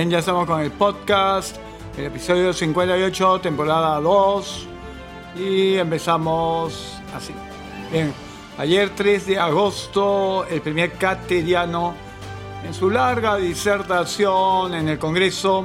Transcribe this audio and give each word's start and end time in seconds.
Bien, 0.00 0.08
ya 0.08 0.20
estamos 0.20 0.46
con 0.46 0.62
el 0.62 0.72
podcast, 0.72 1.58
el 1.98 2.06
episodio 2.06 2.54
58, 2.54 3.38
temporada 3.42 4.00
2. 4.00 4.66
Y 5.36 5.76
empezamos 5.76 7.02
así. 7.14 7.34
Bien, 7.92 8.10
ayer 8.56 8.92
3 8.96 9.26
de 9.26 9.38
agosto, 9.38 10.46
el 10.46 10.62
primer 10.62 10.92
cateriano, 10.92 11.92
en 12.64 12.72
su 12.72 12.88
larga 12.88 13.36
disertación 13.36 14.72
en 14.72 14.88
el 14.88 14.98
Congreso, 14.98 15.64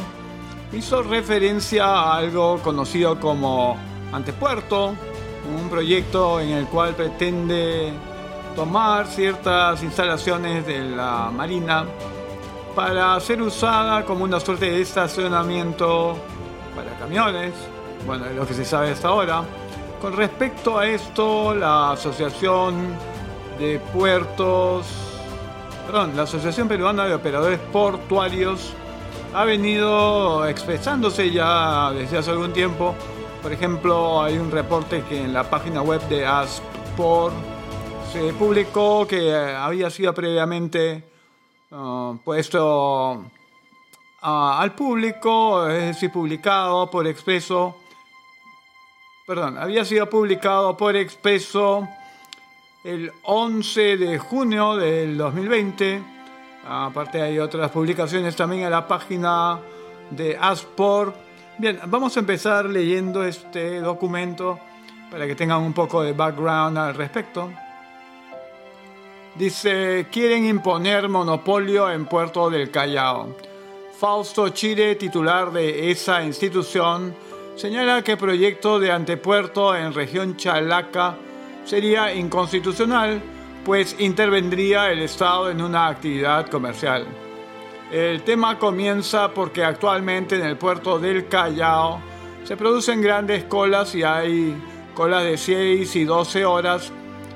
hizo 0.73 1.01
referencia 1.01 1.85
a 1.85 2.17
algo 2.17 2.57
conocido 2.61 3.17
como 3.17 3.77
Antepuerto, 4.11 4.95
un 5.57 5.69
proyecto 5.69 6.41
en 6.41 6.49
el 6.49 6.65
cual 6.65 6.93
pretende 6.93 7.93
tomar 8.53 9.07
ciertas 9.07 9.81
instalaciones 9.81 10.67
de 10.67 10.81
la 10.89 11.31
Marina 11.33 11.85
para 12.75 13.17
ser 13.21 13.41
usada 13.41 14.03
como 14.03 14.25
una 14.25 14.39
suerte 14.39 14.69
de 14.69 14.81
estacionamiento 14.81 16.17
para 16.75 16.91
camiones, 16.99 17.53
bueno, 18.05 18.25
es 18.25 18.35
lo 18.35 18.45
que 18.45 18.53
se 18.53 18.65
sabe 18.65 18.91
hasta 18.91 19.07
ahora. 19.07 19.43
Con 20.01 20.15
respecto 20.15 20.77
a 20.77 20.85
esto, 20.85 21.55
la 21.55 21.93
Asociación 21.93 22.97
de 23.57 23.79
Puertos, 23.93 24.85
perdón, 25.85 26.17
la 26.17 26.23
Asociación 26.23 26.67
Peruana 26.67 27.05
de 27.05 27.13
Operadores 27.13 27.59
Portuarios 27.71 28.73
ha 29.33 29.45
venido 29.45 30.45
expresándose 30.45 31.31
ya 31.31 31.91
desde 31.93 32.17
hace 32.17 32.31
algún 32.31 32.51
tiempo. 32.51 32.93
Por 33.41 33.53
ejemplo, 33.53 34.21
hay 34.21 34.37
un 34.37 34.51
reporte 34.51 35.03
que 35.07 35.23
en 35.23 35.33
la 35.33 35.49
página 35.49 35.81
web 35.81 36.01
de 36.09 36.25
ASPOR 36.25 37.31
se 38.11 38.33
publicó 38.33 39.07
que 39.07 39.33
había 39.33 39.89
sido 39.89 40.13
previamente 40.13 41.14
Ah, 41.77 42.15
puesto 42.23 43.25
ah, 44.21 44.61
al 44.61 44.73
público, 44.75 45.67
es 45.67 45.87
decir, 45.87 46.09
publicado 46.09 46.89
por 46.89 47.05
expreso, 47.05 47.75
perdón, 49.27 49.57
había 49.57 49.83
sido 49.83 50.09
publicado 50.09 50.77
por 50.77 50.95
expreso 50.95 51.85
el 52.85 53.11
11 53.23 53.97
de 53.97 54.17
junio 54.17 54.77
del 54.77 55.17
2020. 55.17 56.01
Aparte 56.65 57.21
hay 57.21 57.39
otras 57.39 57.69
publicaciones 57.71 58.37
también 58.37 58.63
en 58.63 58.71
la 58.71 58.87
página 58.87 59.59
de 60.11 60.37
Aspor. 60.39 61.13
Bien, 61.57 61.77
vamos 61.87 62.15
a 62.15 62.21
empezar 62.21 62.67
leyendo 62.67 63.21
este 63.25 63.81
documento 63.81 64.57
para 65.11 65.27
que 65.27 65.35
tengan 65.35 65.61
un 65.61 65.73
poco 65.73 66.03
de 66.03 66.13
background 66.13 66.77
al 66.77 66.95
respecto. 66.95 67.51
Dice, 69.35 70.07
quieren 70.09 70.45
imponer 70.45 71.09
monopolio 71.09 71.91
en 71.91 72.05
Puerto 72.05 72.49
del 72.49 72.71
Callao. 72.71 73.35
Fausto 73.99 74.47
Chile, 74.47 74.95
titular 74.95 75.51
de 75.51 75.91
esa 75.91 76.23
institución, 76.23 77.13
señala 77.57 78.01
que 78.01 78.13
el 78.13 78.17
proyecto 78.17 78.79
de 78.79 78.93
antepuerto 78.93 79.75
en 79.75 79.93
región 79.93 80.37
Chalaca 80.37 81.17
sería 81.65 82.13
inconstitucional, 82.13 83.21
pues 83.65 83.97
intervendría 83.99 84.89
el 84.89 85.01
Estado 85.01 85.51
en 85.51 85.61
una 85.61 85.87
actividad 85.87 86.47
comercial. 86.47 87.05
El 87.91 88.21
tema 88.21 88.57
comienza 88.57 89.33
porque 89.33 89.65
actualmente 89.65 90.37
en 90.37 90.45
el 90.45 90.55
puerto 90.55 90.97
del 90.97 91.27
Callao 91.27 91.99
se 92.45 92.55
producen 92.55 93.01
grandes 93.01 93.43
colas 93.43 93.95
y 93.95 94.03
hay 94.03 94.55
colas 94.93 95.25
de 95.25 95.37
6 95.37 95.93
y 95.93 96.05
12 96.05 96.45
horas 96.45 96.93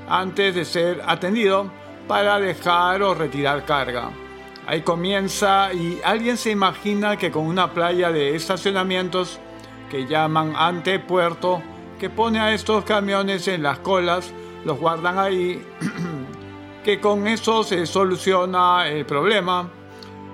antes 0.08 0.54
de 0.54 0.64
ser 0.64 1.02
atendido 1.06 1.79
para 2.10 2.40
dejar 2.40 3.04
o 3.04 3.14
retirar 3.14 3.64
carga. 3.64 4.10
Ahí 4.66 4.82
comienza 4.82 5.72
y 5.72 6.00
alguien 6.02 6.36
se 6.36 6.50
imagina 6.50 7.16
que 7.16 7.30
con 7.30 7.46
una 7.46 7.72
playa 7.72 8.10
de 8.10 8.34
estacionamientos 8.34 9.38
que 9.88 10.08
llaman 10.08 10.54
antepuerto, 10.56 11.62
que 12.00 12.10
pone 12.10 12.40
a 12.40 12.52
estos 12.52 12.84
camiones 12.84 13.46
en 13.46 13.62
las 13.62 13.78
colas, 13.78 14.32
los 14.64 14.80
guardan 14.80 15.20
ahí, 15.20 15.64
que 16.84 16.98
con 16.98 17.28
eso 17.28 17.62
se 17.62 17.86
soluciona 17.86 18.88
el 18.88 19.06
problema. 19.06 19.70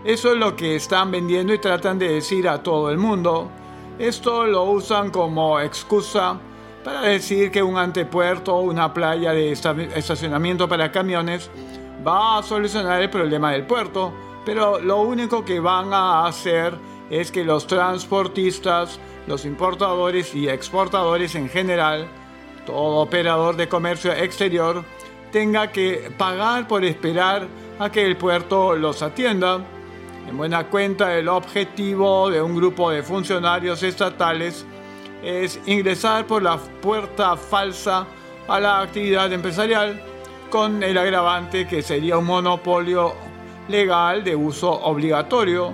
Eso 0.03 0.33
es 0.33 0.39
lo 0.39 0.57
que 0.57 0.77
están 0.77 1.11
vendiendo 1.11 1.53
y 1.53 1.59
tratan 1.59 1.99
de 1.99 2.09
decir 2.09 2.49
a 2.49 2.63
todo 2.63 2.91
el 2.91 2.97
mundo. 2.97 3.51
Esto 3.99 4.47
lo 4.47 4.63
usan 4.65 5.11
como 5.11 5.61
excusa 5.61 6.41
para 6.87 7.01
decir 7.01 7.51
que 7.51 7.65
un 7.65 7.77
antepuerto 7.77 8.55
o 8.55 8.61
una 8.61 8.95
playa 8.95 9.33
de 9.33 9.51
estacionamiento 9.51 10.69
para 10.69 10.93
camiones 10.93 11.51
va 12.07 12.39
a 12.39 12.45
solucionar 12.45 13.03
el 13.03 13.11
problema 13.11 13.51
del 13.51 13.67
puerto, 13.67 14.15
pero 14.45 14.79
lo 14.79 15.01
único 15.01 15.45
que 15.45 15.59
van 15.59 15.93
a 15.93 16.29
hacer 16.29 16.79
es 17.11 17.33
que 17.33 17.43
los 17.43 17.67
transportistas, 17.67 19.01
los 19.27 19.45
importadores 19.47 20.33
y 20.33 20.49
exportadores 20.49 21.35
en 21.35 21.49
general, 21.49 22.07
todo 22.65 22.99
operador 22.99 23.57
de 23.57 23.69
comercio 23.69 24.13
exterior, 24.13 24.85
tenga 25.33 25.73
que 25.73 26.13
pagar 26.17 26.69
por 26.69 26.85
esperar 26.85 27.49
a 27.81 27.91
que 27.91 28.07
el 28.07 28.17
puerto 28.17 28.77
los 28.77 29.03
atienda. 29.03 29.59
En 30.29 30.37
buena 30.37 30.69
cuenta, 30.69 31.19
el 31.19 31.27
objetivo 31.27 32.31
de 32.31 32.41
un 32.41 32.55
grupo 32.55 32.93
de 32.93 33.03
funcionarios 33.03 33.83
estatales 33.83 34.65
es 35.23 35.61
ingresar 35.67 36.27
por 36.27 36.43
la 36.43 36.59
puerta 36.59 37.37
falsa 37.37 38.07
a 38.49 38.61
la 38.61 38.81
actividad 38.81 39.33
empresarial 39.33 40.01
con 40.51 40.83
el 40.83 40.97
agravante 40.97 41.67
que 41.67 41.83
sería 41.83 42.19
un 42.19 42.27
monopolio 42.27 43.15
legal 43.69 44.23
de 44.23 44.37
uso 44.37 44.71
obligatorio. 44.71 45.73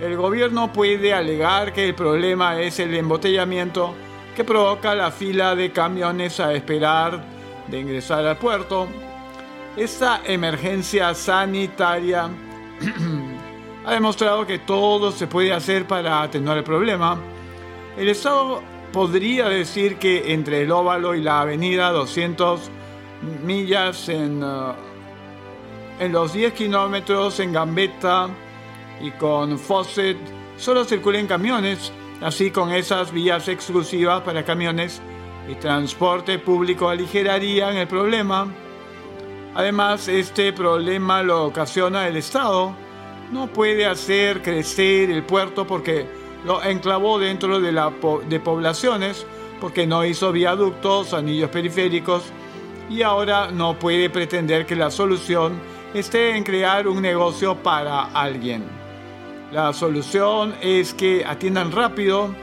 El 0.00 0.16
gobierno 0.16 0.72
puede 0.72 1.14
alegar 1.14 1.72
que 1.72 1.88
el 1.88 1.94
problema 1.94 2.60
es 2.60 2.80
el 2.80 2.94
embotellamiento 2.94 3.94
que 4.34 4.44
provoca 4.44 4.94
la 4.94 5.10
fila 5.10 5.54
de 5.54 5.70
camiones 5.70 6.40
a 6.40 6.52
esperar 6.52 7.22
de 7.68 7.80
ingresar 7.80 8.26
al 8.26 8.38
puerto. 8.38 8.88
Esta 9.76 10.22
emergencia 10.24 11.14
sanitaria 11.14 12.28
ha 13.86 13.92
demostrado 13.92 14.46
que 14.46 14.58
todo 14.58 15.12
se 15.12 15.26
puede 15.26 15.52
hacer 15.52 15.86
para 15.86 16.22
atenuar 16.22 16.58
el 16.58 16.64
problema 16.64 17.18
el 17.96 18.08
Estado 18.08 18.62
podría 18.92 19.48
decir 19.48 19.96
que 19.96 20.32
entre 20.32 20.62
el 20.62 20.72
óvalo 20.72 21.14
y 21.14 21.22
la 21.22 21.40
avenida 21.42 21.90
200 21.90 22.70
millas 23.44 24.08
en, 24.08 24.42
uh, 24.42 24.74
en 25.98 26.12
los 26.12 26.32
10 26.32 26.52
kilómetros 26.54 27.40
en 27.40 27.52
Gambetta 27.52 28.28
y 29.00 29.10
con 29.12 29.58
Fawcett 29.58 30.18
solo 30.56 30.84
circulen 30.84 31.26
camiones, 31.26 31.92
así 32.20 32.50
con 32.50 32.72
esas 32.72 33.12
vías 33.12 33.48
exclusivas 33.48 34.22
para 34.22 34.44
camiones 34.44 35.00
y 35.48 35.54
transporte 35.54 36.38
público 36.38 36.88
aligerarían 36.88 37.76
el 37.76 37.88
problema. 37.88 38.46
Además, 39.54 40.06
este 40.06 40.52
problema 40.52 41.22
lo 41.22 41.46
ocasiona 41.46 42.06
el 42.06 42.16
Estado. 42.16 42.74
No 43.32 43.48
puede 43.48 43.86
hacer 43.86 44.42
crecer 44.42 45.10
el 45.10 45.24
puerto 45.24 45.66
porque 45.66 46.19
lo 46.44 46.62
enclavó 46.62 47.18
dentro 47.18 47.60
de, 47.60 47.72
la, 47.72 47.92
de 48.28 48.40
poblaciones 48.40 49.26
porque 49.60 49.86
no 49.86 50.04
hizo 50.04 50.32
viaductos, 50.32 51.12
anillos 51.12 51.50
periféricos 51.50 52.22
y 52.88 53.02
ahora 53.02 53.50
no 53.50 53.78
puede 53.78 54.10
pretender 54.10 54.66
que 54.66 54.74
la 54.74 54.90
solución 54.90 55.60
esté 55.94 56.36
en 56.36 56.44
crear 56.44 56.88
un 56.88 57.02
negocio 57.02 57.56
para 57.56 58.04
alguien. 58.04 58.64
La 59.52 59.72
solución 59.72 60.54
es 60.60 60.94
que 60.94 61.24
atiendan 61.24 61.72
rápido 61.72 62.34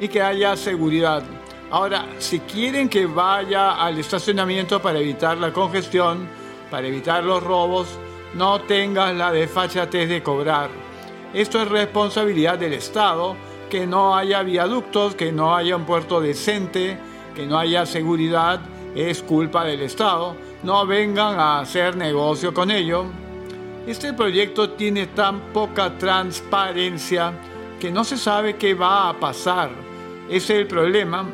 y 0.00 0.08
que 0.08 0.22
haya 0.22 0.56
seguridad. 0.56 1.22
Ahora, 1.70 2.06
si 2.18 2.40
quieren 2.40 2.88
que 2.88 3.06
vaya 3.06 3.72
al 3.72 3.98
estacionamiento 3.98 4.82
para 4.82 4.98
evitar 4.98 5.38
la 5.38 5.52
congestión, 5.52 6.28
para 6.70 6.88
evitar 6.88 7.22
los 7.24 7.42
robos, 7.42 7.88
no 8.34 8.60
tengas 8.62 9.14
la 9.14 9.30
desfachatez 9.32 10.08
de 10.08 10.22
cobrar 10.22 10.89
esto 11.32 11.62
es 11.62 11.68
responsabilidad 11.68 12.58
del 12.58 12.72
Estado, 12.72 13.36
que 13.70 13.86
no 13.86 14.16
haya 14.16 14.42
viaductos, 14.42 15.14
que 15.14 15.30
no 15.30 15.54
haya 15.54 15.76
un 15.76 15.84
puerto 15.84 16.20
decente, 16.20 16.98
que 17.34 17.46
no 17.46 17.56
haya 17.56 17.86
seguridad, 17.86 18.60
es 18.96 19.22
culpa 19.22 19.64
del 19.64 19.82
Estado. 19.82 20.34
No 20.64 20.84
vengan 20.86 21.38
a 21.38 21.60
hacer 21.60 21.96
negocio 21.96 22.52
con 22.52 22.70
ello. 22.70 23.04
Este 23.86 24.12
proyecto 24.12 24.70
tiene 24.70 25.06
tan 25.06 25.52
poca 25.52 25.96
transparencia 25.96 27.32
que 27.78 27.92
no 27.92 28.02
se 28.02 28.18
sabe 28.18 28.56
qué 28.56 28.74
va 28.74 29.08
a 29.08 29.18
pasar. 29.18 29.70
Es 30.28 30.50
el 30.50 30.66
problema. 30.66 31.26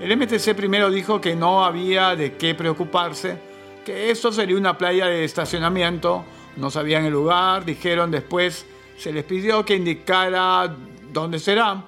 El 0.00 0.16
MTC 0.16 0.54
primero 0.54 0.90
dijo 0.90 1.20
que 1.20 1.36
no 1.36 1.64
había 1.64 2.16
de 2.16 2.34
qué 2.34 2.54
preocuparse, 2.54 3.38
que 3.84 4.10
esto 4.10 4.32
sería 4.32 4.56
una 4.56 4.76
playa 4.76 5.06
de 5.06 5.24
estacionamiento, 5.24 6.24
no 6.56 6.70
sabían 6.70 7.04
el 7.04 7.12
lugar, 7.12 7.64
dijeron 7.64 8.10
después 8.10 8.66
se 9.00 9.12
les 9.14 9.24
pidió 9.24 9.64
que 9.64 9.76
indicara 9.76 10.76
dónde 11.10 11.38
será. 11.38 11.84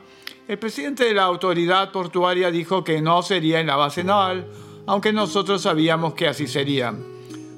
El 0.48 0.58
presidente 0.58 1.04
de 1.04 1.12
la 1.12 1.24
autoridad 1.24 1.92
portuaria 1.92 2.50
dijo 2.50 2.82
que 2.82 3.02
no 3.02 3.22
sería 3.22 3.60
en 3.60 3.66
la 3.66 3.76
base 3.76 4.02
naval, 4.02 4.46
aunque 4.86 5.12
nosotros 5.12 5.60
sabíamos 5.60 6.14
que 6.14 6.26
así 6.26 6.46
sería. 6.46 6.94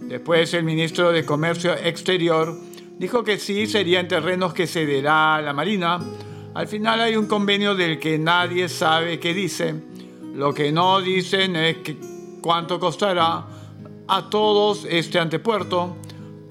Después 0.02 0.52
el 0.54 0.64
ministro 0.64 1.12
de 1.12 1.24
Comercio 1.24 1.72
Exterior 1.72 2.58
dijo 2.98 3.22
que 3.22 3.38
sí 3.38 3.68
serían 3.68 4.08
terrenos 4.08 4.52
que 4.52 4.66
cederá 4.66 5.36
a 5.36 5.42
la 5.42 5.52
Marina. 5.52 6.00
Al 6.52 6.66
final 6.66 7.00
hay 7.00 7.14
un 7.14 7.26
convenio 7.26 7.76
del 7.76 8.00
que 8.00 8.18
nadie 8.18 8.68
sabe 8.68 9.20
qué 9.20 9.32
dice. 9.34 9.74
Lo 10.34 10.52
que 10.52 10.72
no 10.72 11.00
dicen 11.00 11.54
es 11.54 11.76
que 11.76 11.96
cuánto 12.40 12.80
costará 12.80 13.46
a 14.08 14.28
todos 14.28 14.84
este 14.90 15.20
antepuerto, 15.20 15.96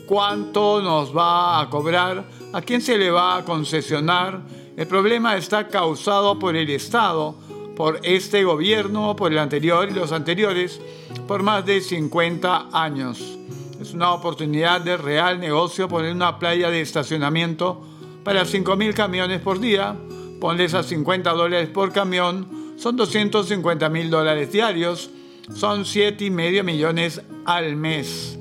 cuánto 0.08 0.82
nos 0.82 1.16
va 1.16 1.60
a 1.60 1.70
cobrar, 1.70 2.26
a 2.54 2.62
quién 2.62 2.82
se 2.82 2.98
le 2.98 3.10
va 3.10 3.38
a 3.38 3.44
concesionar. 3.44 4.42
El 4.78 4.88
problema 4.88 5.36
está 5.36 5.68
causado 5.68 6.40
por 6.40 6.56
el 6.56 6.70
Estado, 6.70 7.36
por 7.76 8.00
este 8.04 8.44
gobierno, 8.44 9.16
por 9.16 9.32
el 9.32 9.40
anterior 9.40 9.90
y 9.90 9.94
los 9.94 10.12
anteriores, 10.12 10.80
por 11.28 11.42
más 11.42 11.66
de 11.66 11.82
50 11.82 12.70
años. 12.72 13.38
Es 13.82 13.94
una 13.94 14.14
oportunidad 14.14 14.82
de 14.82 14.98
real 14.98 15.40
negocio 15.40 15.88
poner 15.88 16.14
una 16.14 16.38
playa 16.40 16.70
de 16.70 16.82
estacionamiento 16.82 17.82
para 18.24 18.44
5.000 18.44 18.94
camiones 18.94 19.42
por 19.42 19.60
día. 19.60 19.96
Ponles 20.40 20.74
a 20.76 20.84
50 20.84 21.32
dólares 21.32 21.70
por 21.70 21.92
camión, 21.92 22.76
son 22.78 22.96
250 22.98 23.90
mil 23.90 24.10
dólares 24.10 24.52
diarios, 24.52 25.10
son 25.54 25.84
7,5 25.84 26.64
millones 26.64 27.22
al 27.46 27.76
mes. 27.76 28.38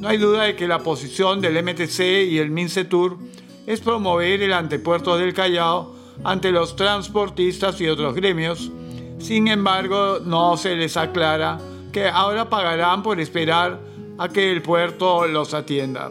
No 0.00 0.08
hay 0.08 0.18
duda 0.18 0.44
de 0.44 0.56
que 0.56 0.66
la 0.66 0.80
posición 0.80 1.40
del 1.40 1.62
MTC 1.62 2.00
y 2.28 2.38
el 2.38 2.50
MINCETUR 2.50 3.18
es 3.66 3.80
promover 3.80 4.42
el 4.42 4.52
antepuerto 4.52 5.16
del 5.16 5.34
Callao 5.34 5.94
ante 6.24 6.50
los 6.50 6.76
transportistas 6.76 7.80
y 7.80 7.88
otros 7.88 8.14
gremios. 8.14 8.70
Sin 9.18 9.48
embargo, 9.48 10.18
no 10.24 10.56
se 10.56 10.74
les 10.76 10.96
aclara 10.96 11.58
que 11.92 12.08
ahora 12.08 12.48
pagarán 12.48 13.02
por 13.02 13.20
esperar 13.20 13.78
a 14.18 14.28
que 14.28 14.50
el 14.50 14.62
puerto 14.62 15.26
los 15.26 15.54
atienda. 15.54 16.10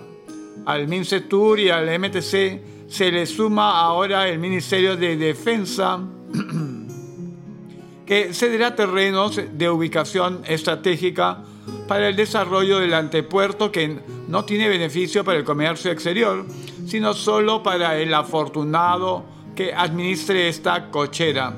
Al 0.65 0.87
MINCETUR 0.87 1.59
y 1.59 1.69
al 1.69 1.99
MTC 1.99 2.87
se 2.87 3.11
les 3.11 3.29
suma 3.29 3.79
ahora 3.79 4.27
el 4.27 4.37
Ministerio 4.37 4.95
de 4.95 5.17
Defensa, 5.17 5.99
que 8.05 8.33
cederá 8.33 8.75
terrenos 8.75 9.39
de 9.51 9.69
ubicación 9.69 10.41
estratégica 10.45 11.43
para 11.91 12.07
el 12.07 12.15
desarrollo 12.15 12.79
del 12.79 12.93
antepuerto 12.93 13.69
que 13.69 13.99
no 14.29 14.45
tiene 14.45 14.69
beneficio 14.69 15.25
para 15.25 15.39
el 15.39 15.43
comercio 15.43 15.91
exterior, 15.91 16.45
sino 16.87 17.13
solo 17.13 17.61
para 17.61 17.97
el 17.97 18.13
afortunado 18.13 19.25
que 19.53 19.73
administre 19.73 20.47
esta 20.47 20.89
cochera. 20.89 21.53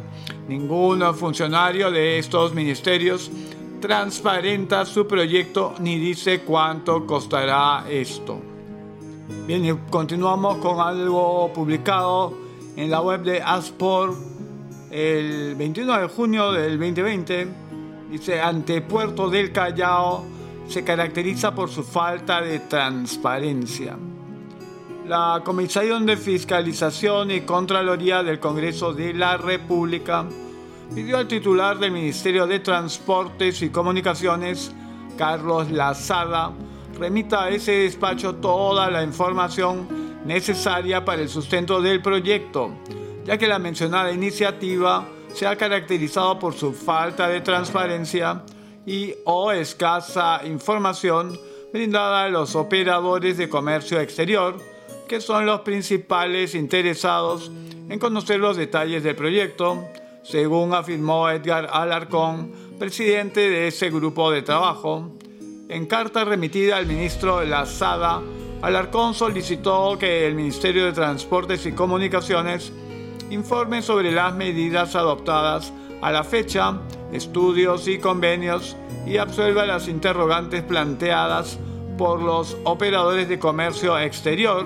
Ningún 0.47 1.03
funcionario 1.13 1.91
de 1.91 2.17
estos 2.17 2.51
ministerios 2.55 3.29
transparenta 3.79 4.87
su 4.87 5.05
proyecto 5.05 5.75
ni 5.77 5.99
dice 5.99 6.39
cuánto 6.39 7.05
costará 7.05 7.85
esto. 7.87 8.41
Bien, 9.45 9.81
continuamos 9.91 10.57
con 10.57 10.79
algo 10.79 11.53
publicado 11.53 12.33
en 12.75 12.89
la 12.89 13.01
web 13.01 13.21
de 13.21 13.39
Aspor 13.39 14.15
el 14.89 15.53
21 15.53 15.99
de 15.99 16.07
junio 16.07 16.51
del 16.53 16.79
2020. 16.79 17.62
Dice, 18.09 18.41
ante 18.41 18.81
Puerto 18.81 19.29
del 19.29 19.51
Callao 19.51 20.23
se 20.67 20.83
caracteriza 20.83 21.53
por 21.53 21.69
su 21.69 21.83
falta 21.83 22.41
de 22.41 22.59
transparencia. 22.59 23.97
La 25.07 25.41
Comisión 25.43 26.05
de 26.05 26.15
Fiscalización 26.15 27.31
y 27.31 27.41
Contraloría 27.41 28.23
del 28.23 28.39
Congreso 28.39 28.93
de 28.93 29.13
la 29.13 29.35
República 29.37 30.25
pidió 30.95 31.17
al 31.17 31.27
titular 31.27 31.77
del 31.77 31.91
Ministerio 31.91 32.47
de 32.47 32.59
Transportes 32.59 33.61
y 33.61 33.69
Comunicaciones, 33.69 34.71
Carlos 35.17 35.71
Lazada, 35.71 36.51
remita 36.97 37.43
a 37.43 37.49
ese 37.49 37.71
despacho 37.71 38.35
toda 38.35 38.89
la 38.89 39.03
información 39.03 40.21
necesaria 40.25 41.03
para 41.03 41.21
el 41.21 41.29
sustento 41.29 41.81
del 41.81 42.01
proyecto, 42.01 42.71
ya 43.25 43.37
que 43.37 43.47
la 43.47 43.59
mencionada 43.59 44.11
iniciativa 44.11 45.05
se 45.33 45.47
ha 45.47 45.55
caracterizado 45.55 46.39
por 46.39 46.53
su 46.53 46.73
falta 46.73 47.27
de 47.27 47.41
transparencia 47.41 48.43
y 48.85 49.13
o 49.25 49.51
escasa 49.51 50.41
información 50.45 51.39
brindada 51.71 52.25
a 52.25 52.29
los 52.29 52.55
operadores 52.55 53.37
de 53.37 53.49
comercio 53.49 53.99
exterior, 53.99 54.57
que 55.07 55.19
son 55.21 55.45
los 55.45 55.61
principales 55.61 56.53
interesados 56.53 57.51
en 57.89 57.99
conocer 57.99 58.39
los 58.39 58.57
detalles 58.57 59.03
del 59.03 59.15
proyecto, 59.15 59.83
según 60.21 60.73
afirmó 60.73 61.29
Edgar 61.29 61.67
Alarcón, 61.71 62.51
presidente 62.77 63.49
de 63.49 63.67
ese 63.67 63.89
grupo 63.89 64.31
de 64.31 64.43
trabajo. 64.43 65.11
En 65.67 65.87
carta 65.87 66.23
remitida 66.23 66.77
al 66.77 66.85
ministro 66.85 67.43
Lazada, 67.43 68.21
Alarcón 68.61 69.13
solicitó 69.13 69.97
que 69.99 70.25
el 70.27 70.35
Ministerio 70.35 70.85
de 70.85 70.93
Transportes 70.93 71.65
y 71.65 71.73
Comunicaciones 71.73 72.71
informe 73.29 73.81
sobre 73.81 74.11
las 74.11 74.33
medidas 74.33 74.95
adoptadas 74.95 75.71
a 76.01 76.11
la 76.11 76.23
fecha, 76.23 76.79
estudios 77.11 77.87
y 77.87 77.97
convenios 77.97 78.75
y 79.05 79.17
absuelva 79.17 79.65
las 79.65 79.87
interrogantes 79.87 80.63
planteadas 80.63 81.57
por 81.97 82.21
los 82.21 82.57
operadores 82.63 83.29
de 83.29 83.39
comercio 83.39 83.97
exterior, 83.99 84.65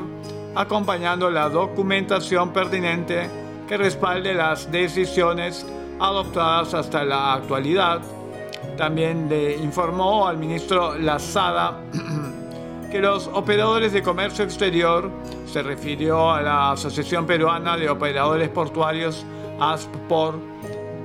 acompañando 0.56 1.30
la 1.30 1.50
documentación 1.50 2.54
pertinente 2.54 3.30
que 3.68 3.78
respalde 3.78 4.34
las 4.34 4.72
decisiones 4.72 5.66
adoptadas 6.00 6.74
hasta 6.74 7.04
la 7.04 7.34
actualidad. 7.34 8.02
También 8.78 9.28
le 9.30 9.58
informó 9.58 10.28
al 10.28 10.38
ministro 10.38 10.98
Lazada 10.98 11.82
que 12.92 13.00
los 13.00 13.28
operadores 13.28 13.92
de 13.94 14.02
comercio 14.02 14.46
exterior, 14.46 15.12
se 15.46 15.62
refirió 15.62 16.32
a 16.32 16.42
la 16.42 16.72
Asociación 16.72 17.26
Peruana 17.26 17.78
de 17.78 17.90
Operadores 17.90 18.50
Portuarios, 18.50 19.26
ASPOR, 19.60 20.40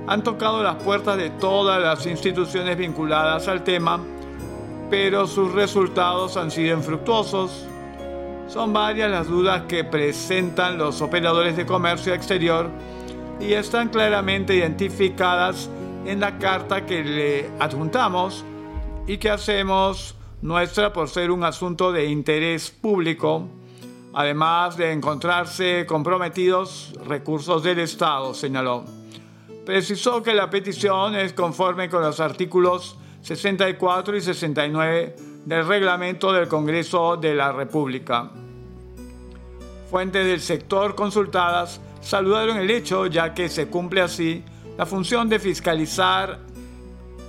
han 0.07 0.23
tocado 0.23 0.63
las 0.63 0.75
puertas 0.83 1.17
de 1.17 1.29
todas 1.29 1.81
las 1.81 2.05
instituciones 2.05 2.77
vinculadas 2.77 3.47
al 3.47 3.63
tema, 3.63 3.99
pero 4.89 5.27
sus 5.27 5.53
resultados 5.53 6.37
han 6.37 6.51
sido 6.51 6.75
infructuosos. 6.77 7.65
Son 8.47 8.73
varias 8.73 9.09
las 9.09 9.27
dudas 9.27 9.63
que 9.67 9.83
presentan 9.83 10.77
los 10.77 11.01
operadores 11.01 11.55
de 11.55 11.65
comercio 11.65 12.13
exterior 12.13 12.69
y 13.39 13.53
están 13.53 13.89
claramente 13.89 14.55
identificadas 14.55 15.69
en 16.05 16.19
la 16.19 16.37
carta 16.37 16.85
que 16.85 17.03
le 17.03 17.49
adjuntamos 17.59 18.43
y 19.07 19.17
que 19.17 19.29
hacemos 19.29 20.15
nuestra 20.43 20.91
por 20.91 21.07
ser 21.07 21.31
un 21.31 21.45
asunto 21.45 21.93
de 21.93 22.05
interés 22.05 22.69
público, 22.69 23.47
además 24.13 24.75
de 24.75 24.91
encontrarse 24.91 25.85
comprometidos 25.87 26.93
recursos 27.07 27.63
del 27.63 27.79
Estado, 27.79 28.33
señaló. 28.33 28.83
Precisó 29.65 30.21
que 30.21 30.33
la 30.33 30.49
petición 30.49 31.15
es 31.15 31.31
conforme 31.31 31.89
con 31.89 32.01
los 32.01 32.19
artículos 32.19 32.97
64 33.21 34.17
y 34.17 34.21
69 34.21 35.15
del 35.45 35.65
reglamento 35.65 36.33
del 36.33 36.49
Congreso 36.49 37.15
de 37.15 37.33
la 37.35 37.53
República. 37.53 38.29
Fuentes 39.89 40.25
del 40.25 40.41
sector 40.41 40.93
consultadas 40.93 41.79
saludaron 42.01 42.57
el 42.57 42.69
hecho 42.69 43.05
ya 43.05 43.33
que 43.33 43.47
se 43.47 43.67
cumple 43.67 44.01
así 44.01 44.43
la 44.77 44.85
función 44.85 45.29
de 45.29 45.39
fiscalizar 45.39 46.41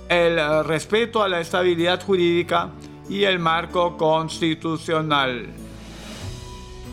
el 0.09 0.65
respeto 0.65 1.23
a 1.23 1.29
la 1.29 1.39
estabilidad 1.39 2.03
jurídica 2.03 2.71
y 3.09 3.23
el 3.23 3.39
marco 3.39 3.97
constitucional. 3.97 5.53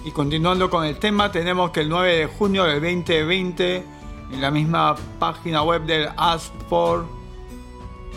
Y 0.04 0.10
continuando 0.10 0.68
con 0.68 0.84
el 0.84 0.98
tema, 0.98 1.30
tenemos 1.30 1.70
que 1.70 1.80
el 1.80 1.88
9 1.88 2.16
de 2.16 2.26
junio 2.26 2.64
del 2.64 2.80
2020, 2.80 3.84
en 4.32 4.40
la 4.40 4.50
misma 4.50 4.96
página 5.18 5.62
web 5.62 5.82
del 5.82 6.08
ASPOR, 6.16 7.06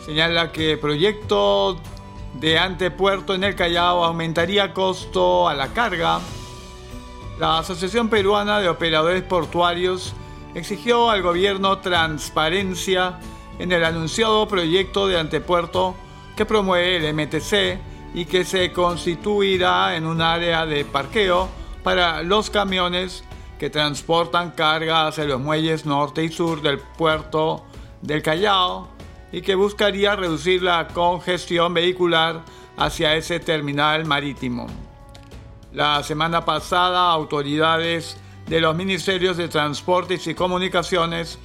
señala 0.05 0.51
que 0.51 0.77
proyecto 0.77 1.77
de 2.39 2.57
antepuerto 2.57 3.33
en 3.33 3.43
el 3.43 3.55
Callao 3.55 4.03
aumentaría 4.03 4.73
costo 4.73 5.47
a 5.47 5.53
la 5.53 5.69
carga 5.69 6.19
la 7.39 7.59
Asociación 7.59 8.07
Peruana 8.07 8.61
de 8.61 8.69
Operadores 8.69 9.21
Portuarios 9.23 10.13
exigió 10.53 11.09
al 11.09 11.21
gobierno 11.21 11.79
transparencia 11.79 13.19
en 13.59 13.73
el 13.73 13.83
anunciado 13.83 14.47
proyecto 14.47 15.07
de 15.07 15.19
antepuerto 15.19 15.95
que 16.35 16.45
promueve 16.45 16.97
el 16.97 17.13
MTC 17.13 17.79
y 18.13 18.25
que 18.25 18.45
se 18.45 18.71
constituirá 18.71 19.95
en 19.95 20.05
un 20.05 20.21
área 20.21 20.65
de 20.65 20.85
parqueo 20.85 21.49
para 21.83 22.23
los 22.23 22.49
camiones 22.49 23.23
que 23.59 23.69
transportan 23.69 24.51
carga 24.51 25.07
hacia 25.07 25.25
los 25.25 25.39
muelles 25.39 25.85
norte 25.85 26.23
y 26.23 26.29
sur 26.29 26.61
del 26.61 26.79
puerto 26.79 27.65
del 28.01 28.21
Callao 28.21 28.89
y 29.31 29.41
que 29.41 29.55
buscaría 29.55 30.15
reducir 30.15 30.61
la 30.63 30.87
congestión 30.87 31.73
vehicular 31.73 32.43
hacia 32.77 33.15
ese 33.15 33.39
terminal 33.39 34.05
marítimo. 34.05 34.67
La 35.73 36.03
semana 36.03 36.45
pasada, 36.45 37.11
autoridades 37.11 38.17
de 38.47 38.61
los 38.61 38.75
Ministerios 38.75 39.37
de 39.37 39.47
Transportes 39.47 40.27
y 40.27 40.35
Comunicaciones 40.35 41.37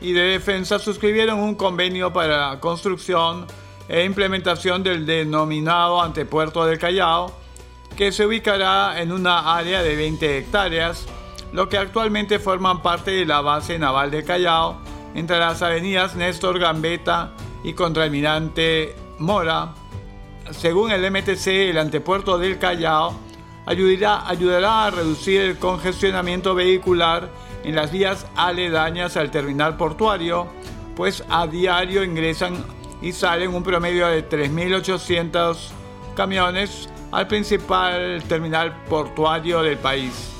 y 0.00 0.12
de 0.12 0.22
Defensa 0.22 0.78
suscribieron 0.78 1.40
un 1.40 1.54
convenio 1.54 2.12
para 2.12 2.50
la 2.50 2.60
construcción 2.60 3.46
e 3.92 4.06
implementación 4.06 4.82
del 4.82 5.04
denominado 5.04 6.00
antepuerto 6.00 6.64
del 6.64 6.78
Callao, 6.78 7.30
que 7.94 8.10
se 8.10 8.24
ubicará 8.24 9.02
en 9.02 9.12
una 9.12 9.54
área 9.54 9.82
de 9.82 9.94
20 9.94 10.38
hectáreas, 10.38 11.04
lo 11.52 11.68
que 11.68 11.76
actualmente 11.76 12.38
forman 12.38 12.80
parte 12.80 13.10
de 13.10 13.26
la 13.26 13.42
base 13.42 13.78
naval 13.78 14.10
de 14.10 14.24
Callao, 14.24 14.78
entre 15.14 15.38
las 15.38 15.60
avenidas 15.60 16.16
Néstor 16.16 16.58
Gambetta 16.58 17.32
y 17.62 17.74
Contralmirante 17.74 18.96
Mora. 19.18 19.74
Según 20.52 20.90
el 20.90 21.10
MTC, 21.10 21.46
el 21.68 21.76
antepuerto 21.76 22.38
del 22.38 22.58
Callao 22.58 23.14
ayudará 23.66 24.86
a 24.86 24.90
reducir 24.90 25.42
el 25.42 25.58
congestionamiento 25.58 26.54
vehicular 26.54 27.28
en 27.62 27.74
las 27.74 27.92
vías 27.92 28.26
aledañas 28.36 29.18
al 29.18 29.30
terminal 29.30 29.76
portuario, 29.76 30.46
pues 30.96 31.22
a 31.28 31.46
diario 31.46 32.02
ingresan 32.02 32.64
y 33.02 33.12
salen 33.12 33.54
un 33.54 33.62
promedio 33.62 34.06
de 34.06 34.26
3.800 34.28 35.56
camiones 36.14 36.88
al 37.10 37.26
principal 37.26 38.22
terminal 38.28 38.74
portuario 38.88 39.62
del 39.62 39.76
país. 39.76 40.30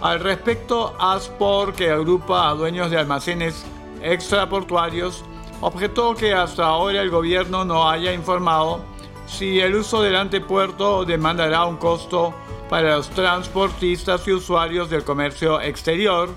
Al 0.00 0.20
respecto, 0.20 0.94
Aspor, 1.00 1.74
que 1.74 1.90
agrupa 1.90 2.48
a 2.48 2.54
dueños 2.54 2.90
de 2.90 2.98
almacenes 2.98 3.64
extraportuarios, 4.00 5.24
objetó 5.60 6.14
que 6.14 6.32
hasta 6.32 6.66
ahora 6.66 7.02
el 7.02 7.10
gobierno 7.10 7.64
no 7.64 7.88
haya 7.88 8.12
informado 8.12 8.80
si 9.26 9.58
el 9.60 9.74
uso 9.74 10.00
del 10.02 10.16
antepuerto 10.16 11.04
demandará 11.04 11.64
un 11.64 11.76
costo 11.76 12.32
para 12.68 12.96
los 12.96 13.10
transportistas 13.10 14.26
y 14.28 14.32
usuarios 14.32 14.88
del 14.90 15.02
comercio 15.02 15.60
exterior. 15.60 16.30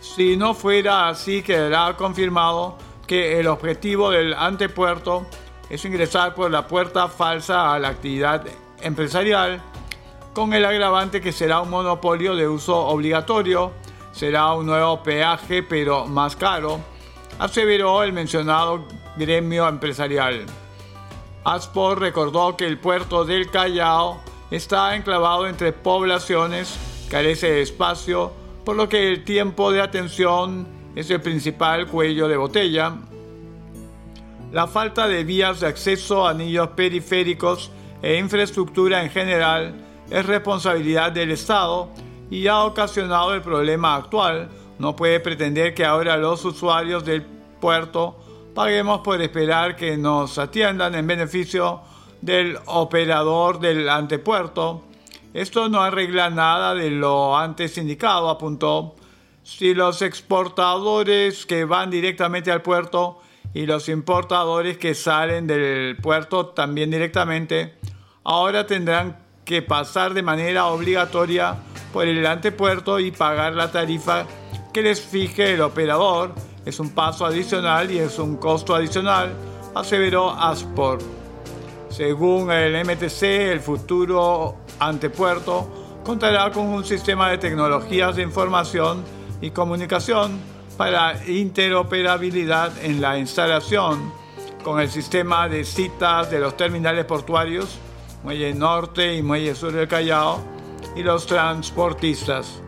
Si 0.00 0.36
no 0.36 0.54
fuera 0.54 1.08
así, 1.08 1.42
quedará 1.42 1.96
confirmado 1.96 2.76
que 3.06 3.40
el 3.40 3.46
objetivo 3.46 4.10
del 4.10 4.34
antepuerto 4.34 5.26
es 5.68 5.84
ingresar 5.84 6.34
por 6.34 6.50
la 6.50 6.66
puerta 6.66 7.08
falsa 7.08 7.72
a 7.72 7.78
la 7.78 7.88
actividad 7.88 8.44
empresarial, 8.80 9.62
con 10.34 10.52
el 10.52 10.64
agravante 10.64 11.20
que 11.20 11.32
será 11.32 11.60
un 11.60 11.70
monopolio 11.70 12.34
de 12.36 12.48
uso 12.48 12.76
obligatorio, 12.76 13.72
será 14.12 14.52
un 14.52 14.66
nuevo 14.66 15.02
peaje 15.02 15.62
pero 15.62 16.06
más 16.06 16.36
caro, 16.36 16.80
aseveró 17.38 18.02
el 18.02 18.12
mencionado 18.12 18.84
gremio 19.16 19.68
empresarial. 19.68 20.46
Aspor 21.44 22.00
recordó 22.00 22.56
que 22.56 22.66
el 22.66 22.78
puerto 22.78 23.24
del 23.24 23.50
Callao 23.50 24.20
está 24.50 24.94
enclavado 24.94 25.46
entre 25.46 25.72
poblaciones, 25.72 26.78
carece 27.10 27.50
de 27.50 27.62
espacio, 27.62 28.32
por 28.64 28.76
lo 28.76 28.88
que 28.88 29.08
el 29.08 29.24
tiempo 29.24 29.72
de 29.72 29.80
atención 29.80 30.81
es 30.94 31.10
el 31.10 31.20
principal 31.20 31.86
cuello 31.86 32.28
de 32.28 32.36
botella. 32.36 32.94
La 34.52 34.66
falta 34.66 35.08
de 35.08 35.24
vías 35.24 35.60
de 35.60 35.66
acceso, 35.66 36.26
anillos 36.26 36.68
periféricos 36.68 37.70
e 38.02 38.18
infraestructura 38.18 39.02
en 39.02 39.10
general 39.10 39.74
es 40.10 40.26
responsabilidad 40.26 41.12
del 41.12 41.30
Estado 41.30 41.88
y 42.30 42.46
ha 42.46 42.64
ocasionado 42.64 43.34
el 43.34 43.40
problema 43.40 43.96
actual. 43.96 44.48
No 44.78 44.94
puede 44.94 45.20
pretender 45.20 45.74
que 45.74 45.84
ahora 45.84 46.16
los 46.16 46.44
usuarios 46.44 47.04
del 47.04 47.22
puerto 47.22 48.18
paguemos 48.54 49.00
por 49.00 49.20
esperar 49.22 49.76
que 49.76 49.96
nos 49.96 50.38
atiendan 50.38 50.94
en 50.94 51.06
beneficio 51.06 51.80
del 52.20 52.58
operador 52.66 53.58
del 53.58 53.88
antepuerto. 53.88 54.82
Esto 55.32 55.68
no 55.68 55.80
arregla 55.80 56.28
nada 56.28 56.74
de 56.74 56.90
lo 56.90 57.36
antes 57.36 57.78
indicado, 57.78 58.28
apuntó. 58.28 58.96
Si 59.44 59.74
los 59.74 60.02
exportadores 60.02 61.46
que 61.46 61.64
van 61.64 61.90
directamente 61.90 62.52
al 62.52 62.62
puerto 62.62 63.20
y 63.52 63.66
los 63.66 63.88
importadores 63.88 64.78
que 64.78 64.94
salen 64.94 65.46
del 65.46 65.96
puerto 65.96 66.46
también 66.46 66.90
directamente, 66.90 67.74
ahora 68.24 68.66
tendrán 68.66 69.18
que 69.44 69.60
pasar 69.60 70.14
de 70.14 70.22
manera 70.22 70.66
obligatoria 70.66 71.56
por 71.92 72.06
el 72.06 72.24
antepuerto 72.24 73.00
y 73.00 73.10
pagar 73.10 73.54
la 73.54 73.72
tarifa 73.72 74.26
que 74.72 74.82
les 74.82 75.00
fije 75.00 75.54
el 75.54 75.60
operador 75.60 76.34
es 76.64 76.78
un 76.78 76.90
paso 76.90 77.26
adicional 77.26 77.90
y 77.90 77.98
es 77.98 78.18
un 78.20 78.36
costo 78.36 78.74
adicional, 78.74 79.34
aseveró 79.74 80.30
Aspor. 80.30 81.00
Según 81.88 82.50
el 82.52 82.84
MTC, 82.84 83.22
el 83.22 83.60
futuro 83.60 84.56
antepuerto 84.78 86.00
contará 86.04 86.50
con 86.52 86.68
un 86.68 86.84
sistema 86.84 87.28
de 87.30 87.38
tecnologías 87.38 88.16
de 88.16 88.22
información 88.22 89.04
y 89.42 89.50
comunicación 89.50 90.40
para 90.78 91.22
interoperabilidad 91.26 92.72
en 92.82 93.02
la 93.02 93.18
instalación 93.18 94.10
con 94.64 94.80
el 94.80 94.88
sistema 94.88 95.48
de 95.48 95.64
citas 95.64 96.30
de 96.30 96.38
los 96.38 96.56
terminales 96.56 97.04
portuarios, 97.04 97.78
Muelle 98.22 98.54
Norte 98.54 99.14
y 99.16 99.22
Muelle 99.22 99.54
Sur 99.54 99.72
del 99.72 99.88
Callao, 99.88 100.40
y 100.94 101.02
los 101.02 101.26
transportistas. 101.26 102.60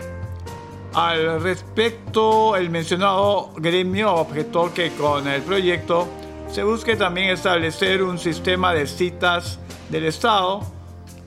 Al 0.95 1.43
respecto, 1.43 2.57
el 2.57 2.71
mencionado 2.71 3.51
gremio 3.57 4.13
objetó 4.15 4.73
que 4.73 4.93
con 4.93 5.27
el 5.27 5.43
proyecto 5.43 6.07
se 6.49 6.63
busque 6.63 6.97
también 6.97 7.31
establecer 7.31 8.03
un 8.03 8.19
sistema 8.19 8.73
de 8.73 8.87
citas 8.87 9.59
del 9.89 10.05
Estado 10.05 10.61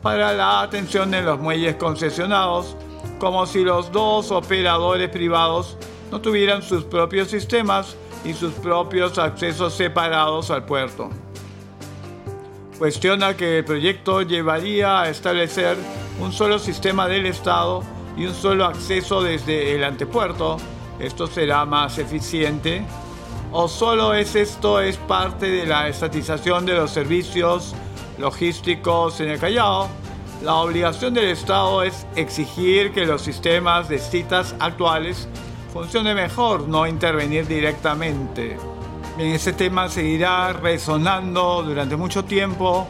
para 0.01 0.34
la 0.34 0.62
atención 0.62 1.13
en 1.13 1.25
los 1.25 1.39
muelles 1.39 1.75
concesionados, 1.75 2.77
como 3.20 3.46
si 3.46 3.64
los 3.64 3.92
dos 3.92 4.32
operadores 4.32 5.10
privados 5.10 5.78
no 6.12 6.22
tuvieran 6.22 6.62
sus 6.62 6.84
propios 6.84 7.30
sistemas 7.30 7.96
y 8.24 8.34
sus 8.34 8.54
propios 8.54 9.18
accesos 9.18 9.74
separados 9.74 10.52
al 10.52 10.66
puerto. 10.66 11.10
Cuestiona 12.78 13.36
que 13.36 13.60
el 13.60 13.66
proyecto 13.66 14.22
llevaría 14.22 15.02
a 15.02 15.10
establecer 15.10 15.78
un 16.20 16.32
solo 16.32 16.60
sistema 16.60 17.08
del 17.08 17.26
Estado 17.26 17.82
y 18.16 18.26
un 18.26 18.34
solo 18.34 18.66
acceso 18.66 19.22
desde 19.22 19.76
el 19.76 19.84
antepuerto, 19.84 20.58
esto 21.00 21.28
será 21.28 21.66
más 21.66 21.98
eficiente. 21.98 22.84
¿O 23.52 23.68
solo 23.68 24.14
es 24.14 24.36
esto 24.36 24.82
es 24.82 24.98
parte 24.98 25.48
de 25.48 25.66
la 25.66 25.88
estatización 25.88 26.66
de 26.66 26.74
los 26.74 26.92
servicios 26.92 27.74
logísticos 28.18 29.22
en 29.22 29.30
el 29.30 29.40
Callao? 29.40 29.88
La 30.41 30.56
obligación 30.56 31.15
del 31.15 31.29
Estado 31.29 31.82
es 31.82 32.06
exigir 32.15 32.91
que 32.91 33.06
los 33.06 33.24
sistemas 33.24 33.89
de 33.89 33.98
citas 33.98 34.56
actuales 34.60 35.27
funcionen 35.74 36.15
mejor, 36.15 36.67
no 36.67 36.86
intervenir 36.86 37.48
directamente. 37.48 38.58
Bien, 39.17 39.32
ese 39.32 39.53
tema 39.53 39.89
seguirá 39.89 40.53
resonando 40.53 41.63
durante 41.63 41.96
mucho 41.96 42.24
tiempo. 42.24 42.88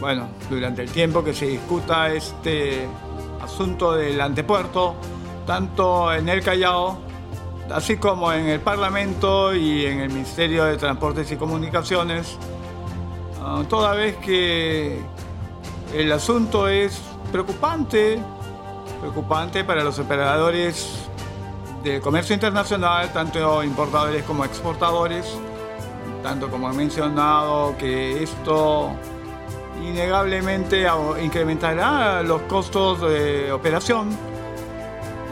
Bueno, 0.00 0.28
durante 0.50 0.82
el 0.82 0.90
tiempo 0.90 1.22
que 1.22 1.32
se 1.32 1.46
discuta 1.46 2.12
este 2.12 2.88
asunto 3.40 3.92
del 3.92 4.20
antepuerto, 4.20 4.96
tanto 5.46 6.12
en 6.12 6.28
el 6.28 6.42
Callao, 6.42 6.98
así 7.70 7.96
como 7.96 8.32
en 8.32 8.48
el 8.48 8.58
Parlamento 8.58 9.54
y 9.54 9.86
en 9.86 10.00
el 10.00 10.08
Ministerio 10.08 10.64
de 10.64 10.76
Transportes 10.76 11.30
y 11.30 11.36
Comunicaciones, 11.36 12.36
ah, 13.40 13.62
toda 13.68 13.94
vez 13.94 14.16
que 14.16 15.00
el 15.94 16.12
asunto 16.12 16.68
es 16.68 17.00
preocupante, 17.30 18.22
preocupante 19.00 19.64
para 19.64 19.84
los 19.84 19.98
operadores 19.98 21.06
del 21.82 22.00
comercio 22.00 22.34
internacional, 22.34 23.12
tanto 23.12 23.62
importadores 23.62 24.22
como 24.24 24.44
exportadores, 24.44 25.38
tanto 26.22 26.50
como 26.50 26.70
he 26.70 26.74
mencionado 26.74 27.76
que 27.78 28.22
esto 28.22 28.90
innegablemente 29.82 30.86
incrementará 31.22 32.22
los 32.22 32.42
costos 32.42 33.00
de 33.02 33.52
operación. 33.52 34.10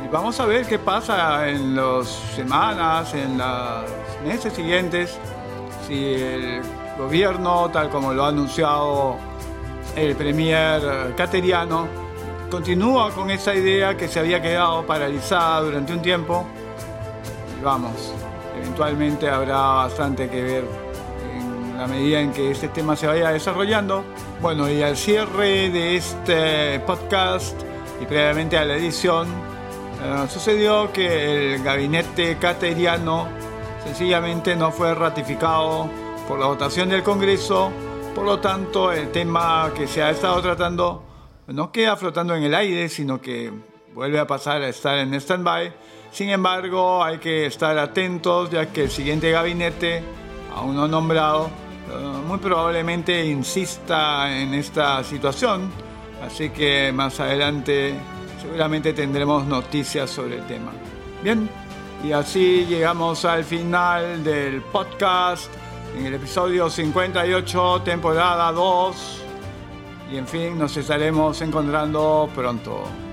Y 0.05 0.09
vamos 0.13 0.39
a 0.39 0.47
ver 0.47 0.67
qué 0.67 0.79
pasa 0.79 1.49
en 1.49 1.75
las 1.75 2.09
semanas, 2.37 3.13
en 3.15 3.39
los 3.39 3.91
meses 4.25 4.53
siguientes, 4.53 5.19
si 5.87 6.15
el 6.15 6.63
gobierno, 6.97 7.71
tal 7.71 7.91
como 7.91 8.13
lo 8.13 8.25
ha 8.25 8.29
anunciado 8.29 9.17
el 9.97 10.17
premier 10.17 11.15
cateriano, 11.17 11.87
continúa 12.51 13.11
con 13.13 13.31
esa 13.31 13.55
idea 13.55 13.97
que 13.97 14.09
se 14.09 14.21
había 14.21 14.41
quedado 14.41 14.85
paralizada 14.87 15.61
durante 15.61 15.93
un 15.93 16.03
tiempo. 16.03 16.47
Vamos, 17.63 18.13
eventualmente 18.57 19.29
habrá 19.29 19.59
bastante 19.59 20.29
que 20.29 20.43
ver 20.43 20.65
en 21.33 21.79
la 21.79 21.87
medida 21.87 22.21
en 22.21 22.33
que 22.33 22.51
este 22.51 22.69
tema 22.69 22.97
se 22.97 23.07
vaya 23.07 23.31
desarrollando. 23.31 24.05
Bueno, 24.41 24.71
y 24.71 24.83
al 24.83 24.97
cierre 24.97 25.71
de 25.71 25.97
este 25.97 26.81
podcast 26.81 27.61
y 28.01 28.07
previamente 28.07 28.59
a 28.59 28.65
la 28.65 28.77
edición, 28.77 29.29
eh, 30.03 30.27
sucedió 30.29 30.93
que 30.93 31.55
el 31.55 31.63
gabinete 31.63 32.37
cateriano 32.39 33.29
sencillamente 33.85 34.57
no 34.57 34.71
fue 34.71 34.95
ratificado 34.95 35.89
por 36.29 36.39
la 36.39 36.47
votación 36.47 36.89
del 36.89 37.03
Congreso, 37.03 37.71
por 38.15 38.25
lo 38.25 38.39
tanto 38.39 38.93
el 38.93 39.11
tema 39.11 39.73
que 39.75 39.87
se 39.87 40.03
ha 40.03 40.11
estado 40.11 40.41
tratando 40.41 41.03
no 41.49 41.73
queda 41.73 41.97
flotando 41.97 42.35
en 42.35 42.45
el 42.45 42.55
aire, 42.55 42.89
sino 42.89 43.21
que 43.21 43.53
vuelve 43.93 44.19
a 44.19 44.27
pasar 44.27 44.63
a 44.63 44.69
estar 44.69 44.99
en 44.99 45.13
stand-by. 45.15 45.73
Sin 46.13 46.31
embargo, 46.31 47.03
hay 47.03 47.19
que 47.19 47.47
estar 47.47 47.77
atentos 47.77 48.51
ya 48.51 48.73
que 48.73 48.85
el 48.85 48.91
siguiente 48.91 49.31
gabinete, 49.31 50.03
aún 50.55 50.77
no 50.77 50.87
nombrado, 50.87 51.51
muy 52.27 52.39
probablemente 52.39 53.27
insista 53.27 54.35
en 54.39 54.55
esta 54.55 55.03
situación. 55.03 55.71
Así 56.23 56.51
que 56.51 56.93
más 56.93 57.19
adelante 57.21 57.95
seguramente 58.41 58.93
tendremos 58.93 59.45
noticias 59.45 60.09
sobre 60.09 60.37
el 60.37 60.47
tema. 60.47 60.73
Bien, 61.23 61.49
y 62.05 62.13
así 62.13 62.65
llegamos 62.67 63.25
al 63.25 63.45
final 63.45 64.23
del 64.23 64.63
podcast 64.63 65.51
en 65.97 66.07
el 66.07 66.15
episodio 66.15 66.69
58, 66.69 67.83
temporada 67.85 68.51
2. 68.53 69.23
Y 70.13 70.17
en 70.17 70.27
fin, 70.27 70.59
nos 70.59 70.77
estaremos 70.77 71.41
encontrando 71.43 72.29
pronto. 72.35 73.04